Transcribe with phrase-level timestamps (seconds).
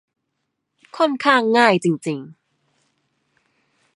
[0.97, 2.33] ค่อนข้างง่ายจริง ๆ